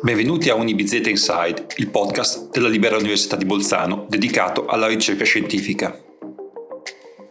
[0.00, 5.98] Benvenuti a Unibizeta Inside, il podcast della Libera Università di Bolzano dedicato alla ricerca scientifica.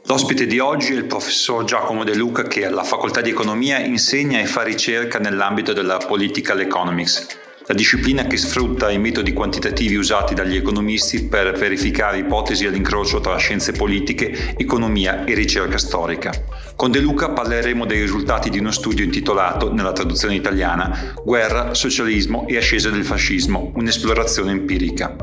[0.03, 4.41] L'ospite di oggi è il professor Giacomo De Luca che alla Facoltà di Economia insegna
[4.41, 7.27] e fa ricerca nell'ambito della Political Economics,
[7.69, 13.35] la disciplina che sfrutta i metodi quantitativi usati dagli economisti per verificare ipotesi all'incrocio tra
[13.35, 16.31] scienze politiche, economia e ricerca storica.
[16.77, 22.47] Con De Luca parleremo dei risultati di uno studio intitolato, nella traduzione italiana, Guerra, socialismo
[22.47, 25.13] e ascesa del fascismo, un'esplorazione empirica.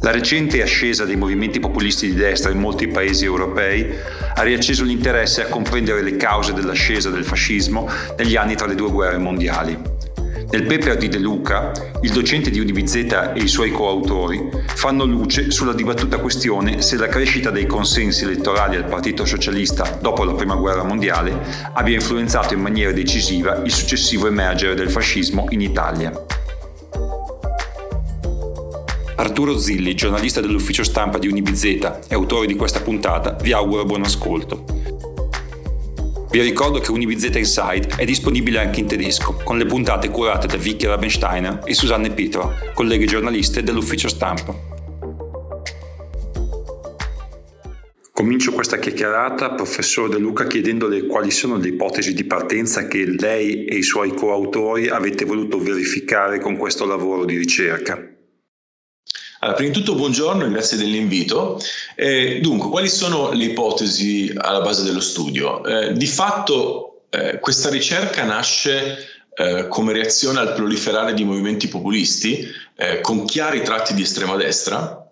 [0.00, 3.86] La recente ascesa dei movimenti populisti di destra in molti paesi europei
[4.34, 8.90] ha riacceso l'interesse a comprendere le cause dell'ascesa del fascismo negli anni tra le due
[8.90, 9.91] guerre mondiali.
[10.52, 15.50] Nel paper di De Luca, il docente di Univizeta e i suoi coautori fanno luce
[15.50, 20.54] sulla dibattuta questione se la crescita dei consensi elettorali al Partito Socialista dopo la Prima
[20.54, 21.40] Guerra Mondiale
[21.72, 26.12] abbia influenzato in maniera decisiva il successivo emergere del fascismo in Italia.
[29.16, 34.02] Arturo Zilli, giornalista dell'ufficio stampa di Unibizeta e autore di questa puntata, vi auguro buon
[34.02, 34.81] ascolto.
[36.32, 40.56] Vi ricordo che Unibizeta Inside è disponibile anche in tedesco, con le puntate curate da
[40.56, 44.56] Vicky Rabensteiner e Susanne Pietro, colleghe giornaliste dell'ufficio stampa.
[48.14, 53.66] Comincio questa chiacchierata, professor De Luca, chiedendole quali sono le ipotesi di partenza che lei
[53.66, 58.21] e i suoi coautori avete voluto verificare con questo lavoro di ricerca.
[59.42, 61.60] Allora, prima di tutto buongiorno e grazie dell'invito.
[61.96, 65.64] Eh, dunque, quali sono le ipotesi alla base dello studio?
[65.64, 68.98] Eh, di fatto eh, questa ricerca nasce
[69.34, 75.10] eh, come reazione al proliferare di movimenti populisti eh, con chiari tratti di estrema destra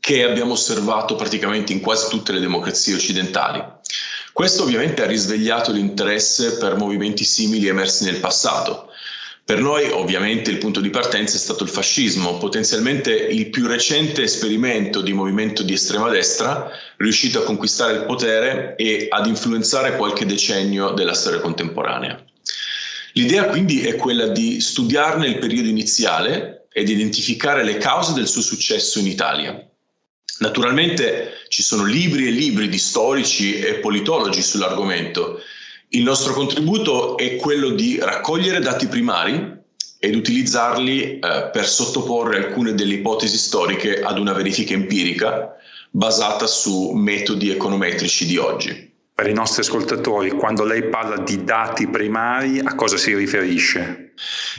[0.00, 3.62] che abbiamo osservato praticamente in quasi tutte le democrazie occidentali.
[4.32, 8.88] Questo ovviamente ha risvegliato l'interesse per movimenti simili emersi nel passato,
[9.46, 14.24] per noi ovviamente il punto di partenza è stato il fascismo, potenzialmente il più recente
[14.24, 20.26] esperimento di movimento di estrema destra riuscito a conquistare il potere e ad influenzare qualche
[20.26, 22.20] decennio della storia contemporanea.
[23.12, 28.42] L'idea quindi è quella di studiarne il periodo iniziale ed identificare le cause del suo
[28.42, 29.64] successo in Italia.
[30.40, 35.40] Naturalmente ci sono libri e libri di storici e politologi sull'argomento
[35.96, 39.54] il nostro contributo è quello di raccogliere dati primari
[39.98, 45.56] ed utilizzarli eh, per sottoporre alcune delle ipotesi storiche ad una verifica empirica
[45.90, 48.92] basata su metodi econometrici di oggi.
[49.14, 54.12] Per i nostri ascoltatori, quando lei parla di dati primari, a cosa si riferisce?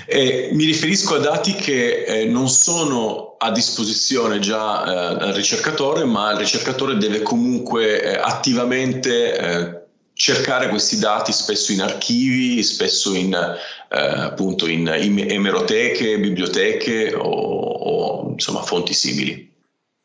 [0.08, 6.06] Eh, mi riferisco a dati che eh, non sono a disposizione già eh, al ricercatore,
[6.06, 9.77] ma il ricercatore deve comunque eh, attivamente eh,
[10.18, 17.22] cercare questi dati spesso in archivi, spesso in, eh, appunto in, in emeroteche, biblioteche o,
[17.22, 19.46] o insomma fonti simili.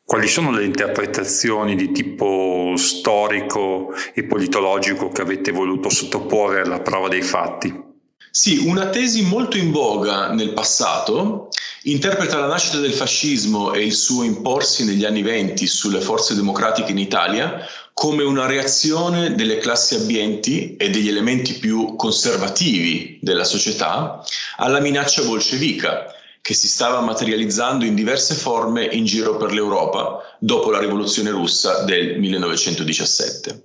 [0.05, 7.07] Quali sono le interpretazioni di tipo storico e politologico che avete voluto sottoporre alla prova
[7.07, 7.91] dei fatti?
[8.29, 11.49] Sì, una tesi molto in voga nel passato
[11.83, 16.91] interpreta la nascita del fascismo e il suo imporsi negli anni venti sulle forze democratiche
[16.91, 24.23] in Italia come una reazione delle classi abbienti e degli elementi più conservativi della società
[24.57, 26.11] alla minaccia bolscevica
[26.41, 31.83] che si stava materializzando in diverse forme in giro per l'Europa dopo la rivoluzione russa
[31.83, 33.63] del 1917.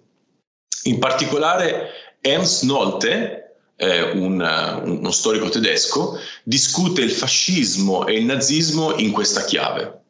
[0.84, 1.91] In particolare
[2.21, 4.41] Ernst Nolte, eh, un,
[4.84, 10.03] uno storico tedesco, discute il fascismo e il nazismo in questa chiave.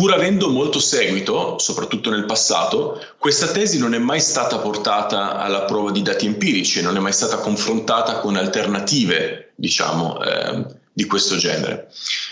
[0.00, 5.64] Pur avendo molto seguito, soprattutto nel passato, questa tesi non è mai stata portata alla
[5.64, 11.36] prova di dati empirici, non è mai stata confrontata con alternative, diciamo, eh, di questo
[11.36, 11.90] genere.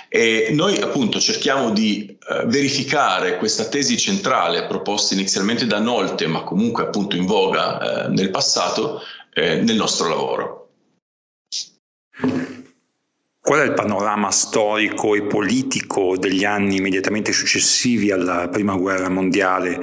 [0.08, 6.44] E noi appunto cerchiamo di eh, verificare questa tesi centrale proposta inizialmente da Nolte, ma
[6.44, 9.02] comunque appunto in voga eh, nel passato,
[9.34, 10.57] eh, nel nostro lavoro.
[13.48, 19.80] Qual è il panorama storico e politico degli anni immediatamente successivi alla Prima Guerra Mondiale?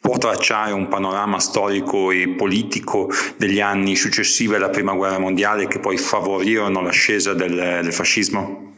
[0.00, 5.78] Può tracciare un panorama storico e politico degli anni successivi alla Prima Guerra Mondiale che
[5.78, 8.72] poi favorirono l'ascesa del, del fascismo?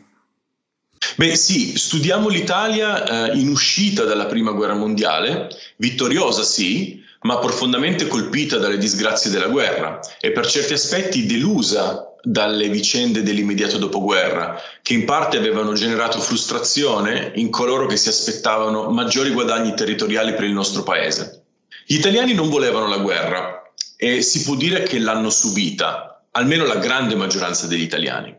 [1.17, 8.07] Beh sì, studiamo l'Italia eh, in uscita dalla Prima Guerra Mondiale, vittoriosa sì, ma profondamente
[8.07, 14.95] colpita dalle disgrazie della guerra e per certi aspetti delusa dalle vicende dell'immediato dopoguerra, che
[14.95, 20.53] in parte avevano generato frustrazione in coloro che si aspettavano maggiori guadagni territoriali per il
[20.53, 21.45] nostro paese.
[21.87, 23.63] Gli italiani non volevano la guerra
[23.97, 28.35] e si può dire che l'hanno subita, almeno la grande maggioranza degli italiani.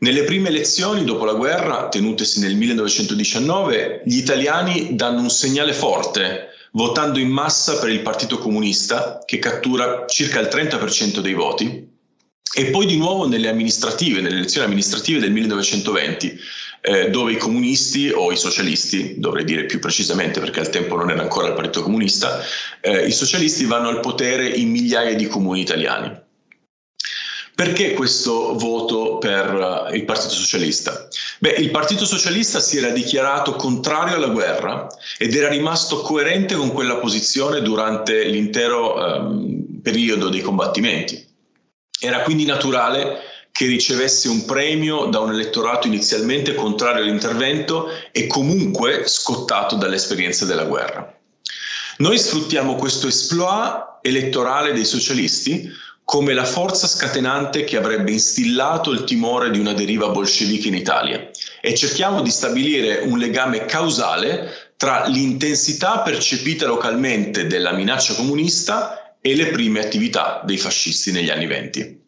[0.00, 6.48] Nelle prime elezioni dopo la guerra, tenutesi nel 1919, gli italiani danno un segnale forte,
[6.72, 11.94] votando in massa per il Partito Comunista, che cattura circa il 30% dei voti,
[12.54, 16.38] e poi di nuovo nelle amministrative, nelle elezioni amministrative del 1920,
[16.80, 21.10] eh, dove i comunisti o i socialisti, dovrei dire più precisamente perché al tempo non
[21.10, 22.40] era ancora il Partito Comunista,
[22.80, 26.24] eh, i socialisti vanno al potere in migliaia di comuni italiani.
[27.56, 31.08] Perché questo voto per eh, il Partito Socialista?
[31.40, 34.86] Beh, il Partito Socialista si era dichiarato contrario alla guerra
[35.18, 41.26] ed era rimasto coerente con quella posizione durante l'intero ehm, periodo dei combattimenti.
[42.00, 43.20] Era quindi naturale
[43.50, 50.64] che ricevesse un premio da un elettorato inizialmente contrario all'intervento e comunque scottato dall'esperienza della
[50.64, 51.10] guerra.
[51.98, 55.72] Noi sfruttiamo questo exploit elettorale dei socialisti
[56.04, 61.30] come la forza scatenante che avrebbe instillato il timore di una deriva bolscevica in Italia
[61.60, 69.34] e cerchiamo di stabilire un legame causale tra l'intensità percepita localmente della minaccia comunista e
[69.34, 72.04] le prime attività dei fascisti negli anni venti.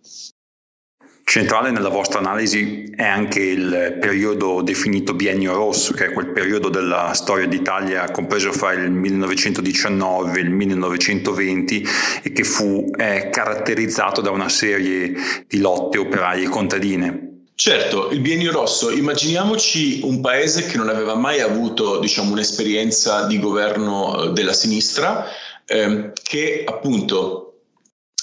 [1.24, 6.68] Centrale nella vostra analisi è anche il periodo definito biennio rosso, che è quel periodo
[6.68, 11.86] della storia d'Italia compreso fra il 1919 e il 1920
[12.22, 15.12] e che fu eh, caratterizzato da una serie
[15.46, 17.28] di lotte operaie e contadine.
[17.56, 23.40] Certo, il biennio rosso, immaginiamoci un paese che non aveva mai avuto diciamo, un'esperienza di
[23.40, 25.26] governo eh, della sinistra,
[25.68, 27.48] ehm, che appunto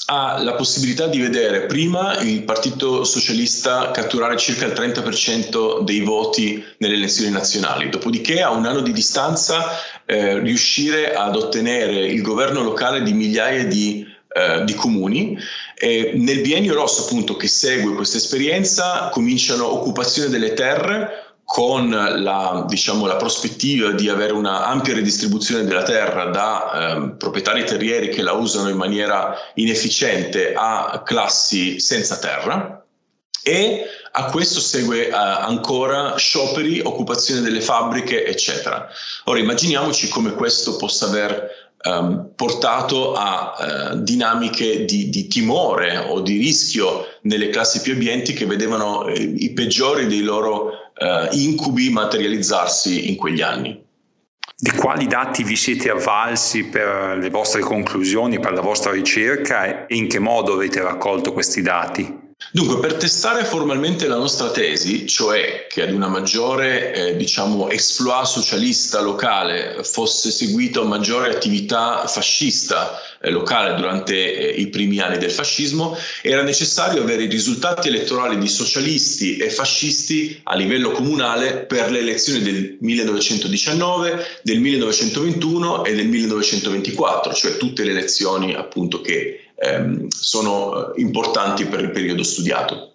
[0.08, 6.64] ha la possibilità di vedere prima il Partito Socialista catturare circa il 30% dei voti
[6.78, 9.66] nelle elezioni nazionali, dopodiché a un anno di distanza
[10.06, 15.38] eh, riuscire ad ottenere il governo locale di migliaia di, eh, di comuni.
[15.76, 22.66] E nel biennio rosso appunto che segue questa esperienza cominciano occupazione delle terre, con la,
[22.68, 28.24] diciamo, la, prospettiva di avere una ampia redistribuzione della terra da eh, proprietari terrieri che
[28.24, 32.84] la usano in maniera inefficiente a classi senza terra
[33.44, 38.88] e a questo segue eh, ancora scioperi, occupazione delle fabbriche, eccetera.
[39.26, 46.22] Ora immaginiamoci come questo possa aver Um, portato a uh, dinamiche di, di, timore o
[46.22, 51.90] di rischio nelle classi più abbienti che vedevano eh, i peggiori dei loro uh, incubi
[51.90, 53.84] materializzarsi in quegli anni.
[54.58, 59.96] Di quali dati vi siete avvalsi per le vostre conclusioni, per la vostra ricerca e
[59.96, 62.25] in che modo avete raccolto questi dati?
[62.56, 68.26] Dunque, per testare formalmente la nostra tesi, cioè che ad una maggiore, eh, diciamo, exploit
[68.26, 75.32] socialista locale fosse seguita maggiore attività fascista eh, locale durante eh, i primi anni del
[75.32, 81.92] fascismo, era necessario avere i risultati elettorali di socialisti e fascisti a livello comunale per
[81.92, 89.45] le elezioni del 1919, del 1921 e del 1924, cioè tutte le elezioni appunto che
[89.56, 92.94] ehm, sono eh, importanti per il periodo studiato.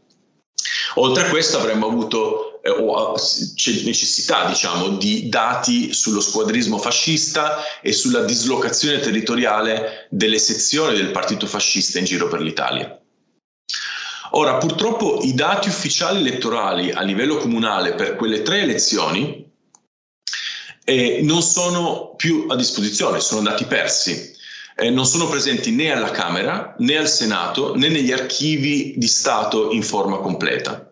[0.94, 3.14] Oltre a questo avremmo avuto eh, o
[3.54, 11.10] c'è necessità diciamo, di dati sullo squadrismo fascista e sulla dislocazione territoriale delle sezioni del
[11.10, 12.98] partito fascista in giro per l'Italia.
[14.32, 19.48] Ora, purtroppo i dati ufficiali elettorali a livello comunale per quelle tre elezioni
[20.84, 24.38] eh, non sono più a disposizione, sono andati persi
[24.80, 29.70] eh, non sono presenti né alla Camera né al Senato né negli archivi di Stato
[29.70, 30.90] in forma completa.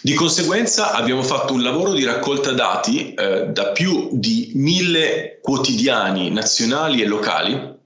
[0.00, 6.30] Di conseguenza abbiamo fatto un lavoro di raccolta dati eh, da più di mille quotidiani
[6.30, 7.76] nazionali e locali,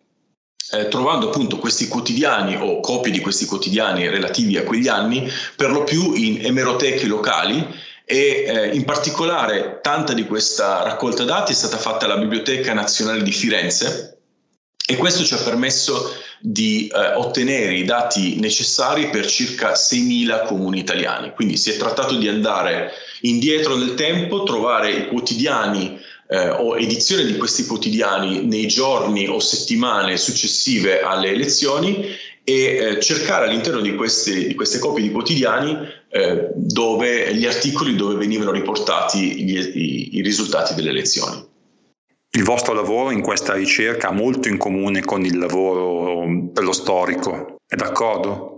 [0.72, 5.70] eh, trovando appunto questi quotidiani o copie di questi quotidiani relativi a quegli anni, per
[5.70, 7.66] lo più in emeroteche locali
[8.04, 13.22] e eh, in particolare tanta di questa raccolta dati è stata fatta alla Biblioteca Nazionale
[13.22, 14.21] di Firenze,
[14.86, 20.80] e questo ci ha permesso di eh, ottenere i dati necessari per circa 6.000 comuni
[20.80, 21.32] italiani.
[21.34, 27.24] Quindi si è trattato di andare indietro nel tempo, trovare i quotidiani eh, o edizioni
[27.24, 32.04] di questi quotidiani nei giorni o settimane successive alle elezioni
[32.42, 35.78] e eh, cercare all'interno di queste, di queste, copie di quotidiani
[36.10, 41.50] eh, dove, gli articoli dove venivano riportati gli, i, i risultati delle elezioni.
[42.34, 46.72] Il vostro lavoro in questa ricerca ha molto in comune con il lavoro per lo
[46.72, 48.52] storico, è d'accordo?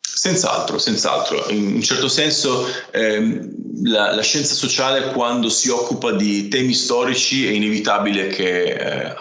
[0.00, 1.48] Senz'altro, senz'altro.
[1.48, 7.46] In un certo senso ehm, la, la, scienza sociale quando si occupa di temi storici
[7.46, 9.14] è inevitabile che eh,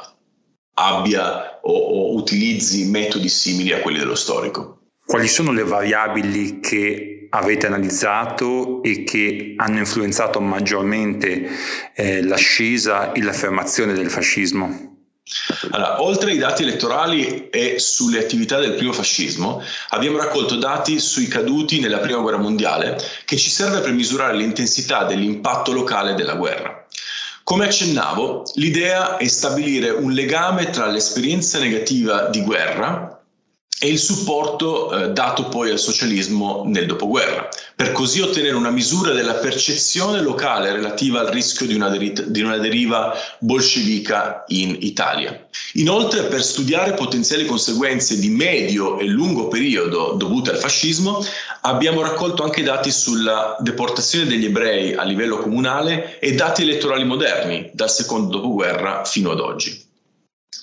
[0.73, 4.79] abbia o, o utilizzi metodi simili a quelli dello storico.
[5.05, 11.49] Quali sono le variabili che avete analizzato e che hanno influenzato maggiormente
[11.93, 14.93] eh, l'ascesa e l'affermazione del fascismo?
[15.71, 21.27] Allora, oltre ai dati elettorali e sulle attività del primo fascismo, abbiamo raccolto dati sui
[21.27, 26.85] caduti nella prima guerra mondiale che ci serve per misurare l'intensità dell'impatto locale della guerra.
[27.43, 33.24] Come accennavo, l'idea è stabilire un legame tra l'esperienza negativa di guerra
[33.85, 39.13] e il supporto eh, dato poi al socialismo nel dopoguerra, per così ottenere una misura
[39.13, 45.47] della percezione locale relativa al rischio di una, deri- di una, deriva bolscevica in Italia.
[45.73, 51.23] Inoltre, per studiare potenziali conseguenze di medio e lungo periodo dovute al fascismo,
[51.61, 57.69] abbiamo raccolto anche dati sulla deportazione degli ebrei a livello comunale e dati elettorali moderni,
[57.71, 59.83] dal secondo dopoguerra fino ad oggi.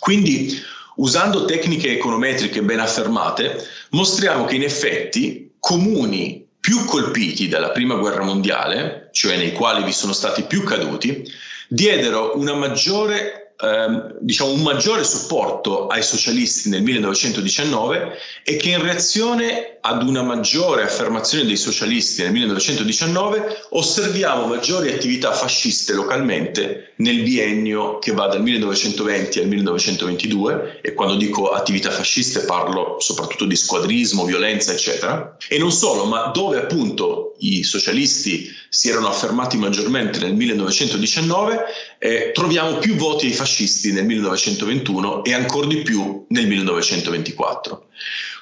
[0.00, 0.60] Quindi,
[0.96, 8.22] Usando tecniche econometriche ben affermate, mostriamo che in effetti comuni più colpiti dalla Prima Guerra
[8.22, 11.24] Mondiale, cioè nei quali vi sono stati più caduti,
[11.68, 18.82] diedero una maggiore ehm, diciamo un maggiore supporto ai socialisti nel 1919 e che in
[18.82, 27.22] reazione ad una maggiore affermazione dei socialisti nel 1919 osserviamo maggiori attività fasciste localmente nel
[27.22, 33.56] biennio che va dal 1920 al 1922 e quando dico attività fasciste parlo soprattutto di
[33.56, 35.36] squadrismo, violenza eccetera.
[35.48, 41.64] E non solo ma dove appunto i socialisti si erano affermati maggiormente nel 1919
[42.04, 47.86] eh, troviamo più voti ai fascisti nel 1921 e ancora di più nel 1924.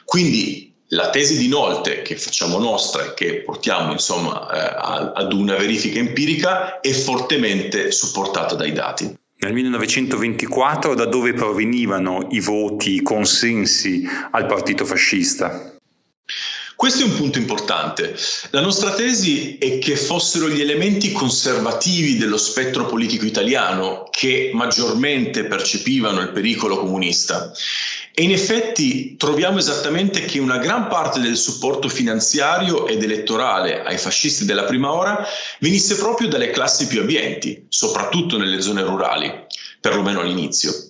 [0.07, 5.57] Quindi la tesi di Nolte che facciamo nostra e che portiamo insomma eh, ad una
[5.57, 9.15] verifica empirica è fortemente supportata dai dati.
[9.43, 15.77] Nel 1924 da dove provenivano i voti, i consensi al partito fascista?
[16.81, 18.17] Questo è un punto importante.
[18.53, 25.45] La nostra tesi è che fossero gli elementi conservativi dello spettro politico italiano che maggiormente
[25.45, 27.53] percepivano il pericolo comunista.
[28.15, 33.99] E in effetti troviamo esattamente che una gran parte del supporto finanziario ed elettorale ai
[33.99, 35.23] fascisti della prima ora
[35.59, 39.31] venisse proprio dalle classi più abbienti, soprattutto nelle zone rurali,
[39.83, 40.90] perlomeno all'inizio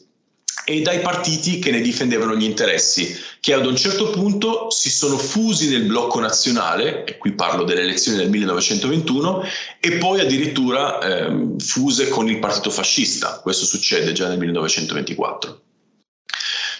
[0.71, 5.19] e dai partiti che ne difendevano gli interessi, che ad un certo punto si sono
[5.19, 9.43] fusi nel blocco nazionale, e qui parlo delle elezioni del 1921,
[9.81, 13.41] e poi addirittura eh, fuse con il partito fascista.
[13.43, 15.61] Questo succede già nel 1924.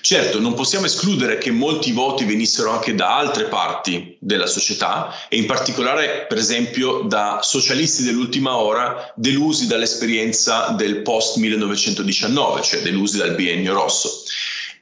[0.02, 5.37] Certo, non possiamo escludere che molti voti venissero anche da altre parti della società e
[5.37, 13.19] in particolare, per esempio, da socialisti dell'ultima ora delusi dall'esperienza del post 1919, cioè delusi
[13.19, 14.23] dal biennio rosso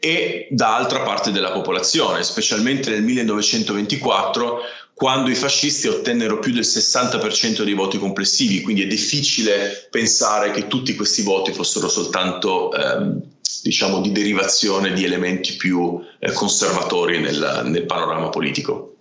[0.00, 4.60] e da altra parte della popolazione, specialmente nel 1924
[4.98, 10.66] quando i fascisti ottennero più del 60% dei voti complessivi, quindi è difficile pensare che
[10.66, 13.22] tutti questi voti fossero soltanto ehm,
[13.62, 18.96] diciamo, di derivazione di elementi più eh, conservatori nel, nel panorama politico.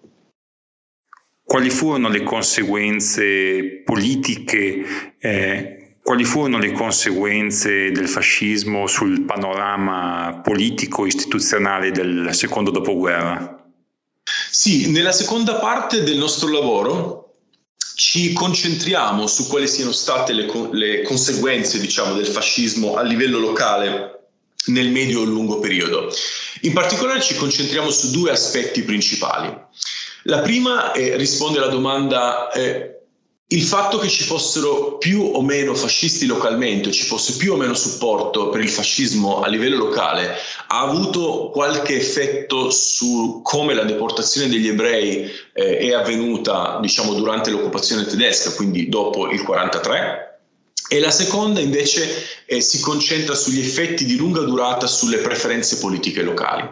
[1.44, 11.06] Quali furono le conseguenze politiche eh, quali furono le conseguenze del fascismo sul panorama politico
[11.06, 13.62] istituzionale del secondo dopoguerra?
[14.50, 17.34] Sì, nella seconda parte del nostro lavoro
[17.94, 24.27] ci concentriamo su quali siano state le, le conseguenze diciamo, del fascismo a livello locale
[24.68, 26.12] nel medio e lungo periodo.
[26.62, 29.56] In particolare ci concentriamo su due aspetti principali.
[30.24, 32.98] La prima eh, risponde alla domanda eh,
[33.50, 37.74] il fatto che ci fossero più o meno fascisti localmente, ci fosse più o meno
[37.74, 40.36] supporto per il fascismo a livello locale,
[40.68, 47.50] ha avuto qualche effetto su come la deportazione degli ebrei eh, è avvenuta, diciamo, durante
[47.50, 50.27] l'occupazione tedesca, quindi dopo il 43?
[50.90, 56.22] E la seconda invece eh, si concentra sugli effetti di lunga durata sulle preferenze politiche
[56.22, 56.68] locali.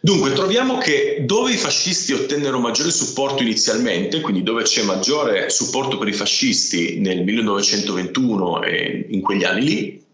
[0.00, 5.98] Dunque troviamo che dove i fascisti ottennero maggiore supporto inizialmente, quindi dove c'è maggiore supporto
[5.98, 10.04] per i fascisti nel 1921 e in quegli anni lì,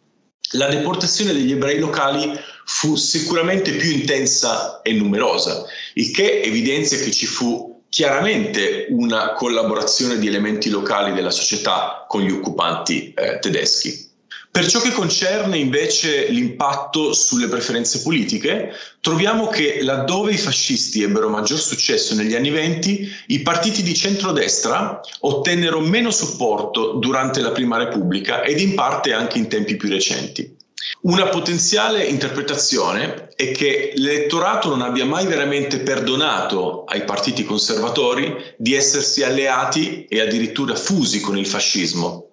[0.53, 2.31] la deportazione degli ebrei locali
[2.65, 10.17] fu sicuramente più intensa e numerosa, il che evidenzia che ci fu chiaramente una collaborazione
[10.19, 14.09] di elementi locali della società con gli occupanti eh, tedeschi.
[14.51, 21.29] Per ciò che concerne invece l'impatto sulle preferenze politiche, troviamo che laddove i fascisti ebbero
[21.29, 27.77] maggior successo negli anni venti, i partiti di centrodestra ottennero meno supporto durante la Prima
[27.77, 30.61] Repubblica ed in parte anche in tempi più recenti.
[31.03, 38.75] Una potenziale interpretazione è che l'elettorato non abbia mai veramente perdonato ai partiti conservatori di
[38.75, 42.29] essersi alleati e addirittura fusi con il fascismo.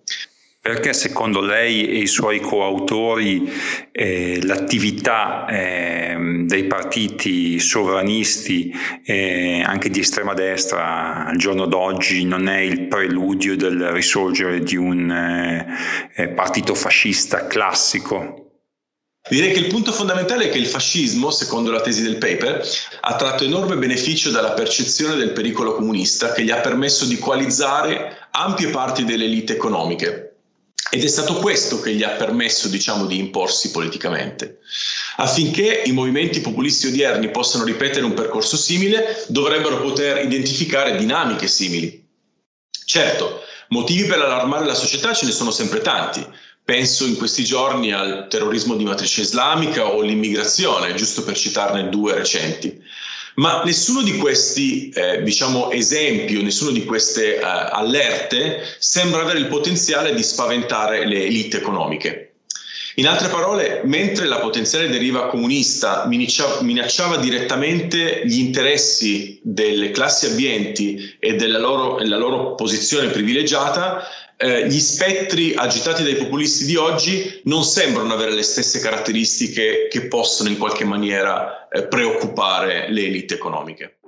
[0.62, 3.50] Perché secondo lei e i suoi coautori
[3.92, 6.09] eh, l'attività eh,
[6.46, 8.72] dei partiti sovranisti,
[9.04, 14.76] eh, anche di estrema destra, al giorno d'oggi non è il preludio del risorgere di
[14.76, 15.68] un eh,
[16.16, 18.50] eh, partito fascista classico?
[19.30, 22.66] Direi che il punto fondamentale è che il fascismo, secondo la tesi del paper,
[23.02, 28.28] ha tratto enorme beneficio dalla percezione del pericolo comunista che gli ha permesso di coalizzare
[28.32, 30.29] ampie parti delle elite economiche.
[30.92, 34.60] Ed è stato questo che gli ha permesso, diciamo, di imporsi politicamente.
[35.18, 42.08] Affinché i movimenti populisti odierni possano ripetere un percorso simile, dovrebbero poter identificare dinamiche simili.
[42.86, 46.26] Certo, motivi per allarmare la società ce ne sono sempre tanti,
[46.70, 52.14] Penso in questi giorni al terrorismo di matrice islamica o l'immigrazione, giusto per citarne due
[52.14, 52.80] recenti.
[53.36, 59.40] Ma nessuno di questi eh, diciamo, esempi o nessuno di queste eh, allerte sembra avere
[59.40, 62.30] il potenziale di spaventare le elite economiche.
[62.96, 71.16] In altre parole, mentre la potenziale deriva comunista minacciava, direttamente gli interessi delle classi abbienti
[71.18, 74.04] e della loro, la loro posizione privilegiata,
[74.42, 80.08] eh, gli spettri agitati dai populisti di oggi non sembrano avere le stesse caratteristiche che
[80.08, 83.99] possono in qualche maniera eh, preoccupare le elite economiche.